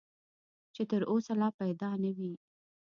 چې 0.73 0.81
تر 0.89 1.01
اوسه 1.11 1.33
لا 1.41 1.49
پیدا 1.59 1.89
نه 2.03 2.11
وي. 2.17 2.33